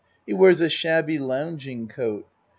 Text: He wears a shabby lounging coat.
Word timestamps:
He 0.25 0.33
wears 0.33 0.59
a 0.61 0.67
shabby 0.67 1.19
lounging 1.19 1.87
coat. 1.87 2.27